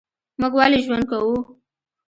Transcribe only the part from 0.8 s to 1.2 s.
ژوند